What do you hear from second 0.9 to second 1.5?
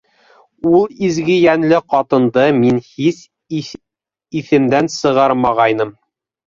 изге